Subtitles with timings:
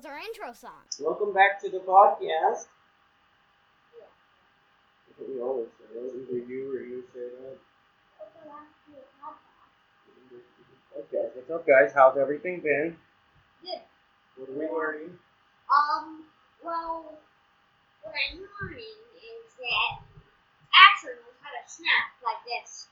[0.00, 0.80] was our intro song.
[0.98, 2.70] Welcome back to the podcast.
[5.04, 5.92] That's what we always say.
[5.92, 7.58] Either you or you say that.
[10.96, 11.92] Okay, what's up, guys?
[11.92, 12.96] How's everything been?
[13.60, 13.82] Good.
[14.36, 15.18] What are we learning?
[15.68, 16.24] Um,
[16.64, 17.18] well,
[18.02, 20.00] what I'm learning is that
[20.72, 22.16] Asher knows how to snap
[22.50, 22.86] like this.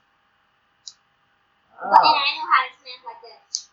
[1.81, 1.91] Oh.
[1.91, 3.69] But, and I know how to snap like this.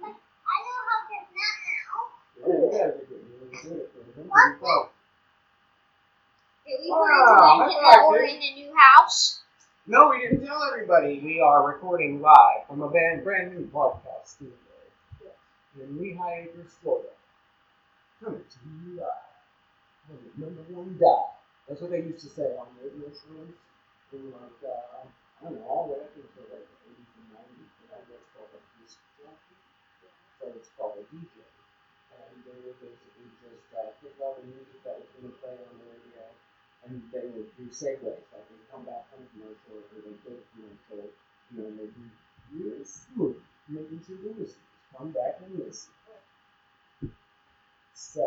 [0.00, 2.20] I know how to snap now.
[2.40, 4.16] yeah, you guys are getting really good at this.
[4.18, 4.88] I'm pretty proud.
[6.66, 9.40] Did we Wow, learn to I that I we're in a new house?
[9.86, 11.18] No, we didn't tell everybody.
[11.20, 14.54] We are recording live from a brand, brand new podcast studio
[15.80, 17.08] in Lehigh Acres, Florida.
[18.22, 19.30] Coming to you live
[20.36, 21.36] number one dial.
[21.68, 23.54] That's what they used to say on the radio shows
[24.12, 27.28] in like, uh, I don't know, all the way up until like the 80s and
[27.34, 27.72] 90s.
[27.80, 29.56] And that was called a disc jockey.
[30.38, 31.46] So it's called a DJ.
[32.10, 35.56] And they would basically just uh, pick all the music that was going to play
[35.56, 36.26] on the radio
[36.84, 40.44] and they would do segues, like they'd come back from commercial or they'd go to
[40.56, 41.12] commercial,
[41.52, 42.08] you know, and they'd be
[42.56, 43.36] real smooth,
[43.68, 44.56] making sure the listeners
[44.96, 45.92] come back and listen.
[47.92, 48.24] So,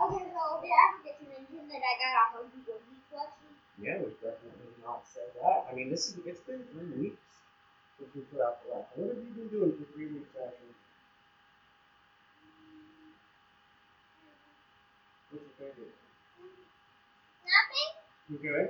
[0.00, 3.41] Okay, so did I forget to mention that I got a Huggy Wuggy collection?
[3.80, 5.68] Yeah, we've definitely not said that.
[5.70, 7.24] I mean, this is, it's been three weeks
[7.98, 9.08] since we put out the last one.
[9.08, 10.74] What have you been doing for three weeks, Ashley?
[15.30, 15.96] What's your favorite?
[17.48, 17.90] Nothing.
[18.28, 18.68] You good?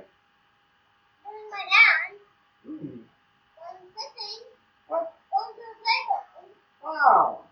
[1.23, 2.15] Doing my dad.
[2.63, 3.03] Hmm.
[3.03, 4.43] Going fishing.
[4.87, 5.11] What?
[5.27, 6.55] Going to the playground.
[6.79, 7.43] Wow.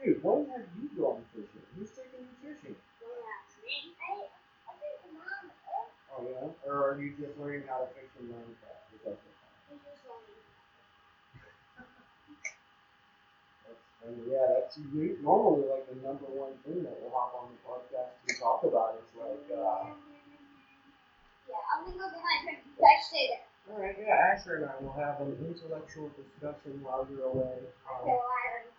[0.00, 1.64] Dude, when have you gone fishing?
[1.76, 2.76] Who's taking you fishing?
[3.00, 3.92] Don't ask me.
[4.00, 4.32] I,
[4.68, 5.56] I think the mom is.
[6.16, 6.70] Oh yeah?
[6.70, 8.88] Or are you just learning how to fish in Minecraft?
[8.96, 10.24] Is that the just going.
[13.66, 14.78] That's, I mean, yeah, that's
[15.20, 18.94] normally like the number one thing that we'll hop on the podcast to talk about
[18.96, 19.92] is like, uh,
[21.48, 22.60] Yeah, I'm gonna go get my drink.
[22.64, 23.44] You guys stay there.
[23.74, 27.66] all right, yeah, Asher and I will have an intellectual discussion while you're away.
[27.88, 28.70] Um, well, I already.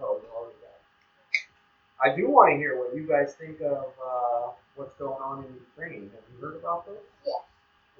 [0.00, 0.78] oh, already got.
[2.02, 5.52] I do want to hear what you guys think of uh, what's going on in
[5.54, 6.08] Ukraine.
[6.14, 7.00] Have you heard about this?
[7.24, 7.40] Yes.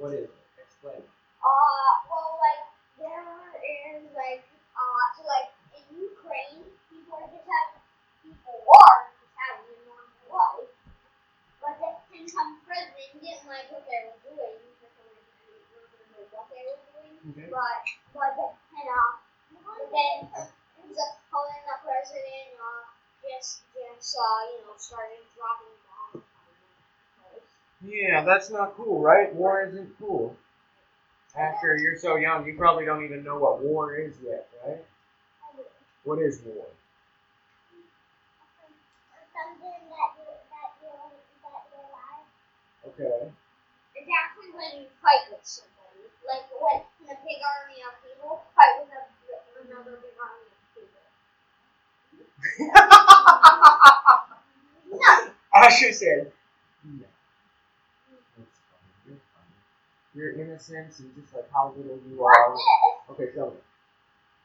[0.01, 0.35] What is it?
[0.57, 1.05] Explain.
[1.45, 2.65] Uh, well, like,
[2.97, 3.21] there
[3.61, 4.41] is, like,
[4.73, 7.85] uh, so, like, in Ukraine, people are just having,
[8.25, 10.73] people are just having a normal life.
[11.61, 14.57] But the income president didn't like what they were doing.
[14.81, 17.21] Some I remember what they were doing.
[17.37, 17.53] Okay.
[17.53, 17.85] But,
[18.17, 19.21] but, the, and, uh,
[19.85, 20.17] then,
[20.81, 22.89] ends up calling the president, uh,
[23.21, 25.80] just, just, uh, you know, started dropping bombs on them.
[27.85, 29.35] Yeah, that's not cool, right?
[29.35, 30.37] War isn't cool.
[31.37, 34.85] Asher, you're so young, you probably don't even know what war is yet, right?
[36.05, 36.67] What is war?
[39.33, 40.93] Something that you, that you,
[41.43, 42.27] that you like.
[42.89, 43.33] Okay.
[43.97, 46.07] It's actually when you fight with somebody.
[46.27, 49.03] Like when a big army of people fight with a,
[49.67, 51.03] another big army of people.
[54.93, 55.33] No.
[55.55, 56.33] Asher said,
[56.85, 57.05] no.
[58.37, 58.93] That's funny.
[59.07, 59.55] You're funny.
[60.15, 62.57] Your innocence and just like how little you are.
[63.11, 63.51] Okay, me.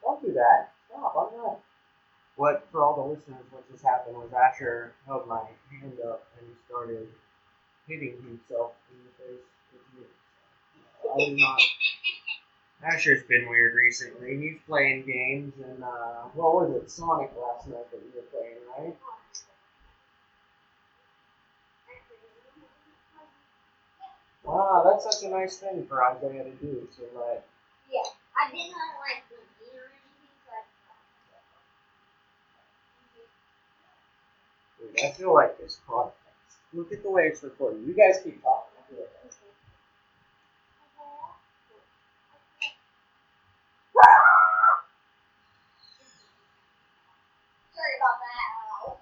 [0.02, 0.72] Don't do that.
[0.88, 1.14] Stop.
[1.32, 1.60] I'm not.
[2.36, 6.48] What, for all the listeners, what just happened was Asher held my hand up and
[6.68, 7.08] started
[7.88, 10.06] hitting himself in the face with me.
[11.12, 11.60] I did not.
[12.84, 14.36] Asher's been weird recently.
[14.38, 16.90] He's playing games and, uh, what was it?
[16.90, 18.96] Sonic last night that you were playing, right?
[24.46, 26.88] Wow, that's such a nice thing for Isaiah to do.
[26.96, 27.42] To let
[27.90, 28.00] Yeah,
[28.40, 29.36] I didn't like the
[29.76, 30.64] or anything, but.
[34.78, 36.12] Dude, I feel like this podcast.
[36.72, 37.86] Look at the way it's recorded.
[37.86, 38.72] You guys keep talking.
[38.78, 39.32] I'll be right back.
[47.72, 48.96] Sorry about that.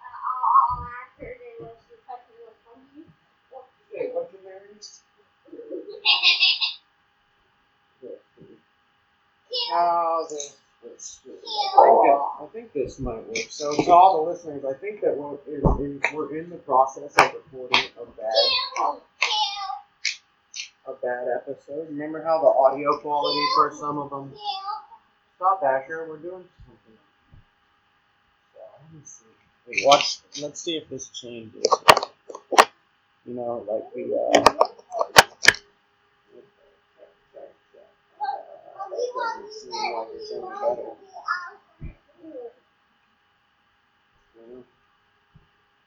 [0.00, 1.76] Uh, I'll after they was
[2.06, 3.04] touching the funny.
[3.92, 4.80] Hey, what's your name?
[9.72, 10.26] Oh,
[11.00, 13.36] I think this might work.
[13.48, 17.32] So, to all the listeners, I think that we're in, we're in the process of
[17.34, 19.00] recording a bad
[20.86, 21.88] a bad episode.
[21.88, 24.32] Remember how the audio quality for some of them?
[25.36, 26.06] Stop, Asher.
[26.08, 26.98] We're doing something.
[28.54, 29.24] So, let me see.
[29.66, 30.18] Wait, watch.
[30.42, 31.64] Let's see if this changes.
[33.24, 34.79] You know, like the uh,
[39.52, 40.96] seem like it's any better.
[44.36, 44.64] you know.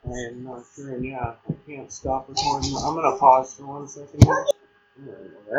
[0.05, 2.75] I am not sure, and yeah, I can't stop recording.
[2.75, 4.23] I'm gonna pause for one second.
[4.23, 4.45] here.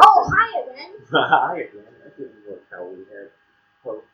[0.03, 0.93] Oh, hi again.
[1.13, 1.85] Hi again.
[2.03, 3.31] That didn't work how we had
[3.83, 4.07] hoped.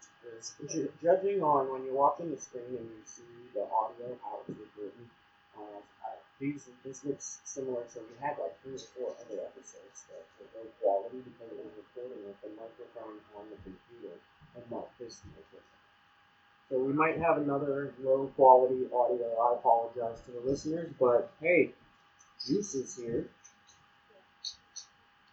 [1.02, 3.22] Judging on when you're watching the screen and you see
[3.54, 5.10] the audio, how it's recording,
[5.56, 7.84] uh, I- these this looks similar.
[7.92, 11.60] So we had like three or four other episodes that were low quality because it
[11.60, 14.16] was recording with the microphone on the computer
[14.56, 15.68] and not this microphone.
[16.72, 19.28] So we might have another low quality audio.
[19.36, 21.70] I apologize to the listeners, but hey,
[22.40, 23.28] Juice is here.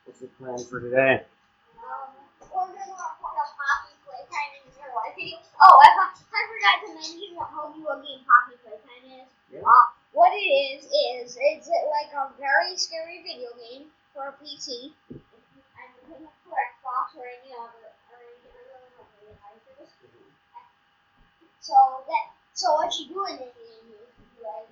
[0.04, 1.24] What's the plan for today?
[1.80, 2.12] Um,
[2.52, 5.40] we're gonna record a Poppy Playtime in your life video.
[5.56, 9.28] Oh, I, I forgot to mention what Hoagie what game Poppy Playtime is.
[9.54, 9.64] Yeah.
[9.64, 14.90] Uh, what it is is it's like a very scary video game for a PC.
[15.78, 19.90] And you can have for Xbox or any other or any other devices.
[21.62, 21.78] So
[22.10, 24.66] that so what you do in the game is you like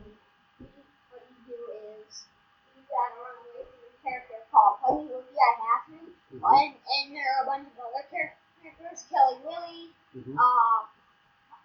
[1.14, 1.60] what you do
[1.94, 2.26] is
[2.74, 6.00] you gotta run away from your character called Huggy Wuggy I have to.
[6.42, 10.38] And, and there are a bunch of other characters, Kelly Willie, Mhm.
[10.40, 10.86] uh,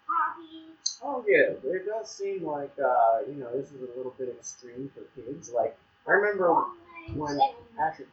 [0.05, 0.75] Poppy.
[1.01, 4.89] Oh yeah, it does seem like uh, you know this is a little bit extreme
[4.93, 5.49] for kids.
[5.51, 5.73] Like
[6.07, 6.53] I remember
[7.13, 7.39] when
[7.79, 8.07] Asher-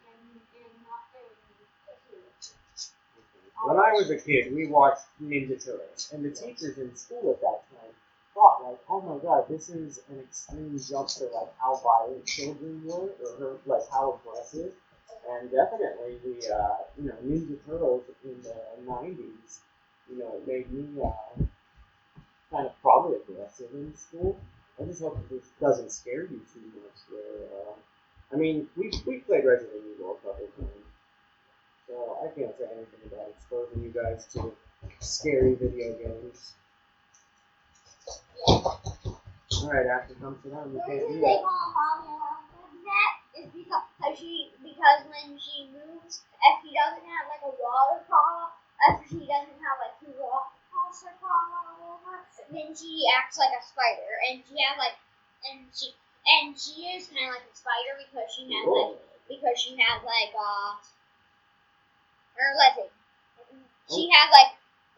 [3.65, 7.41] when I was a kid, we watched Ninja Turtles, and the teachers in school at
[7.41, 7.93] that time
[8.35, 12.83] thought like, oh my god, this is an extreme jump to like how violent children
[12.85, 14.73] were, or her, like how aggressive.
[15.31, 18.55] And definitely the uh, you know Ninja Turtles in the
[18.87, 19.61] '90s,
[20.09, 21.43] you know, it made me uh,
[22.51, 24.37] kind of probably aggressive in school.
[24.81, 26.99] I just hope this doesn't scare you too much.
[27.11, 27.75] Where, uh,
[28.33, 30.87] I mean, we we played Resident Evil a couple times,
[31.87, 34.53] so I can't say anything about exposing you guys to
[35.01, 36.55] scary video games.
[39.63, 40.71] All right, after come sit down.
[40.73, 41.43] You The can't do that.
[43.39, 43.83] is because
[44.19, 48.51] she because when she moves, if she doesn't have like a waterfall,
[48.91, 50.51] if she doesn't have like two walls
[51.03, 51.58] to over,
[52.53, 54.97] then she acts like a spider, and she has like,
[55.51, 55.93] and she
[56.27, 58.99] and she is kind of like a spider because she has like
[59.29, 60.77] because she has like uh,
[62.37, 62.91] or let's see,
[63.89, 64.53] she has like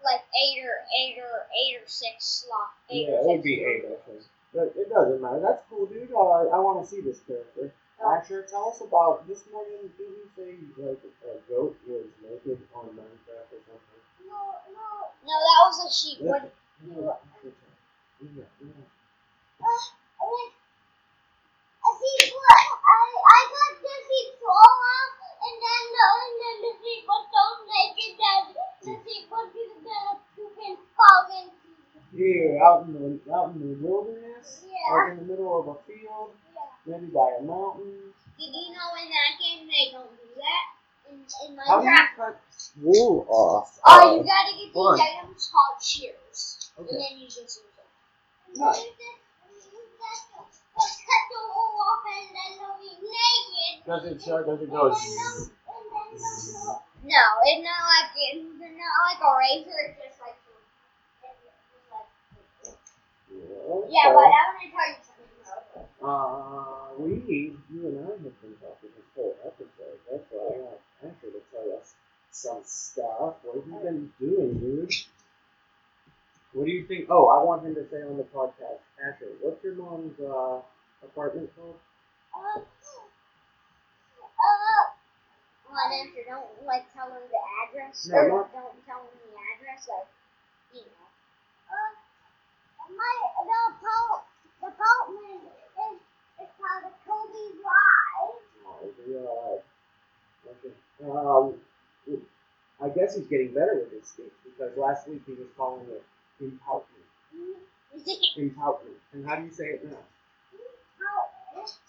[0.05, 2.73] like eight or eight or eight or six slot.
[2.91, 4.23] Eight Yeah, it would be eight, I think.
[4.53, 5.41] But it doesn't matter.
[5.41, 6.11] That's cool, dude.
[6.13, 7.73] Uh, I want to see this character.
[8.01, 9.93] Asher, tell us about this morning.
[9.99, 14.03] Did you say like a goat was naked on Minecraft or something?
[14.27, 14.89] No, no,
[15.23, 15.35] no.
[15.37, 16.19] That was a sheep.
[16.21, 16.49] Yeah.
[16.87, 16.97] What?
[16.97, 18.85] Yeah, Asher, tell- yeah, yeah.
[19.61, 19.85] Uh,
[20.21, 20.51] I.
[21.81, 22.33] I see.
[22.33, 22.61] What?
[22.81, 25.13] I I got the sheep fall out,
[25.45, 28.43] and then and then the sheep was so naked that
[28.85, 30.01] the sheep was in the
[30.37, 31.49] pooping falling.
[32.13, 34.95] Yeah, out in the out in the wilderness, Yeah.
[34.95, 36.61] like in the middle of a field, Yeah.
[36.87, 38.13] maybe by a mountain.
[38.39, 40.65] Did you know in that game they don't do that
[41.13, 42.17] in in How do you Minecraft?
[42.17, 42.41] cut
[42.81, 43.79] wool off?
[43.85, 46.20] Oh, you gotta get these items called shears,
[46.81, 46.97] Okay.
[46.97, 47.85] and then you just use them.
[48.57, 48.81] Nice.
[50.81, 53.85] Cut the wool off and then they'll naked.
[53.85, 54.41] Does it show?
[54.43, 54.89] Does it go?
[57.05, 59.77] No, it's not like it's not like a razor.
[59.89, 60.37] It's just like.
[63.91, 65.85] Yeah, but I want to tell you something.
[66.01, 66.09] Though.
[66.09, 70.01] Uh, we, you and I have been talking this whole episode.
[70.11, 71.95] That's why I want Asher to tell us
[72.31, 73.35] some stuff.
[73.43, 74.95] What have you been doing, dude?
[76.53, 77.07] What do you think?
[77.11, 80.61] Oh, I want him to say on the podcast, Asher, what's your mom's uh,
[81.03, 81.77] apartment called?
[82.35, 82.65] Uh, uh,
[85.71, 89.39] well, after don't like tell them the address No, or not- don't tell them the
[89.55, 90.09] address, like
[90.75, 91.09] you know.
[91.71, 91.93] Uh,
[92.97, 93.15] my
[93.47, 94.23] the po-
[94.63, 95.43] the apartment
[95.91, 95.99] is
[96.43, 98.43] is called the Kobe Drive.
[98.67, 99.63] Oh,
[100.51, 100.75] uh, okay.
[101.05, 101.55] Um,
[102.83, 106.03] I guess he's getting better with his speech because last week he was calling it
[106.43, 106.85] impoutment.
[108.39, 108.99] Impoutment.
[109.13, 109.99] And how do you say it now?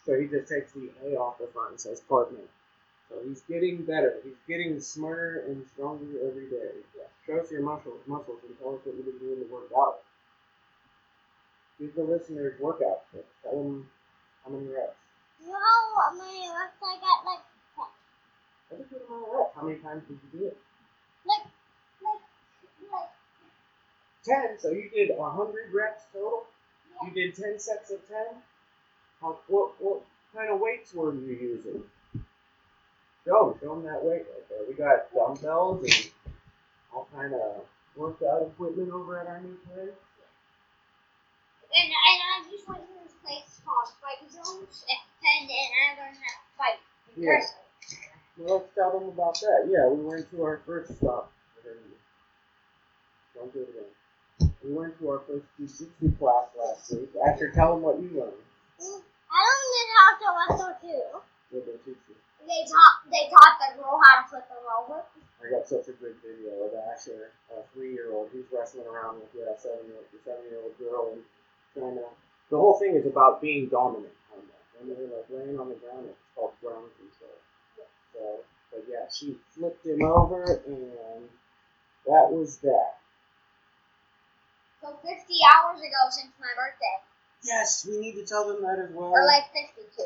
[0.06, 2.40] So he just takes the A off the front and says partner.
[3.10, 4.16] So he's getting better.
[4.24, 6.82] He's getting smarter and stronger every day.
[7.26, 10.00] Show us your muscles, muscles and tell us what you've been doing to work out.
[11.80, 13.30] Give the listeners workout tips.
[13.44, 13.90] Tell them
[14.44, 14.98] how many reps.
[15.44, 15.54] No,
[16.18, 17.44] my left I got like
[18.70, 19.56] That's a good amount of reps.
[19.56, 20.58] How many times did you do it?
[21.26, 21.46] like
[24.26, 26.46] 10, so you did 100 reps total?
[27.04, 28.18] You did 10 sets of 10?
[29.22, 30.02] How, what, what
[30.36, 31.84] kind of weights were you using?
[33.26, 34.66] Show, show them that weight right there.
[34.68, 36.12] We got dumbbells and
[36.94, 39.94] all kind of workout equipment over at our new place.
[41.72, 46.34] And, and I just went to this place called Fight Zones and I learned how
[46.34, 46.80] to fight
[47.16, 47.38] in yeah.
[47.38, 47.56] person.
[48.38, 49.70] Well, let's tell them about that.
[49.70, 51.32] Yeah, we went to our first stop
[55.02, 55.22] again.
[55.28, 57.10] We went to our first jiu-jitsu class last week.
[57.28, 58.42] Asher, tell them what you learned.
[59.32, 61.20] I don't even have to wrestle too.
[61.52, 62.16] What they teach you.
[62.48, 65.04] They taught they taught the girl how to flip them over.
[65.42, 68.30] I got such a good video of Asher, a three-year-old.
[68.34, 71.22] He's wrestling around with a seven-year, seven-year-old girl, and
[71.74, 72.06] trying to.
[72.50, 74.64] The whole thing is about being dominant on that.
[74.78, 77.38] When they're like laying on the ground, it's called ground control.
[78.14, 78.44] So,
[78.74, 81.30] but yeah, she flipped him over, and
[82.08, 83.01] that was that.
[84.82, 85.14] So 50
[85.46, 86.98] hours ago since my birthday,
[87.44, 89.10] Yes, we need to tell them that as well.
[89.14, 90.04] or like 52.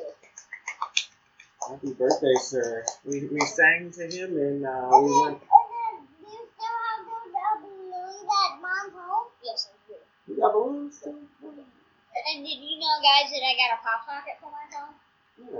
[1.67, 2.85] Happy birthday, sir.
[3.03, 5.41] We, we sang to him, and uh, And we then, went.
[5.41, 7.31] and then, do you still have those
[7.63, 9.27] balloons at mom's home?
[9.43, 9.95] Yes, I do.
[10.27, 11.01] We got balloons.
[11.03, 14.95] And did you know, guys, that I got a pop socket for my phone?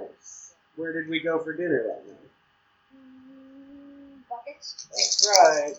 [0.08, 0.54] Nice.
[0.78, 2.32] Where did we go for dinner that night?
[2.96, 4.88] Mm, buckets.
[4.92, 5.76] That's right.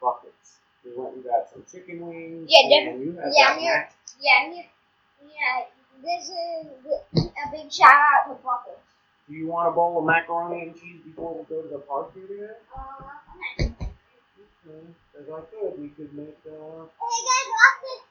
[0.00, 0.37] Buckets.
[0.88, 2.48] We went and got some chicken wings.
[2.48, 3.88] Yeah, and you had yeah, here-
[4.20, 4.64] Yeah, here,
[5.22, 5.64] yeah.
[6.02, 6.66] This is
[7.14, 8.78] a big shout out to buckets.
[9.28, 12.14] Do you want a bowl of macaroni and cheese before we go to the park
[12.14, 12.52] here today?
[12.74, 12.80] Uh,
[13.58, 13.74] okay.
[13.84, 14.86] Okay.
[15.12, 15.80] Because I could.
[15.80, 16.38] We could make.
[16.46, 16.86] Uh...
[16.86, 18.02] Hey guys, watch this.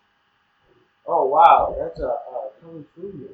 [1.08, 3.30] Oh wow, that's a, a kung fu move.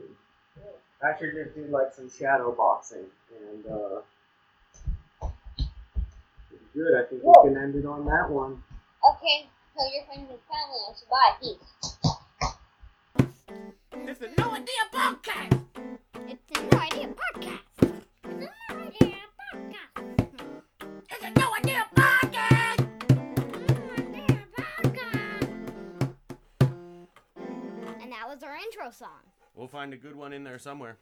[1.03, 3.05] Asher just did like some shadow boxing,
[3.50, 5.27] and uh,
[6.73, 6.93] good.
[6.95, 7.43] I think Whoa.
[7.43, 8.63] we can end it on that one.
[9.10, 11.36] Okay, tell your friends and family and say bye.
[11.41, 11.67] Peace.
[14.07, 15.63] It's a no idea podcast.
[16.29, 17.63] It's a no idea podcast.
[18.24, 19.17] It's a no idea
[19.50, 20.07] podcast.
[21.10, 22.79] It's a no idea podcast.
[28.01, 29.10] And that was our intro song.
[29.55, 30.98] We'll find a good one in there somewhere.